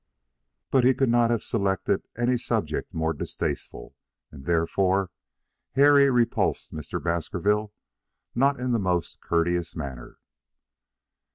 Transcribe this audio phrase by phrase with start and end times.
[0.71, 3.95] But he could not have selected any subject more distasteful,
[4.31, 5.11] and, therefore,
[5.73, 6.99] Harry repulsed Mr.
[6.99, 7.71] Baskerville
[8.33, 10.17] not in the most courteous manner.